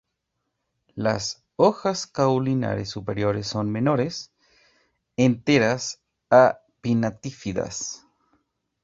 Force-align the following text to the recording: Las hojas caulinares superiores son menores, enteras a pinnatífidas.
Las 0.95 1.43
hojas 1.57 2.07
caulinares 2.07 2.89
superiores 2.89 3.45
son 3.45 3.69
menores, 3.69 4.31
enteras 5.15 6.01
a 6.31 6.59
pinnatífidas. 6.81 8.03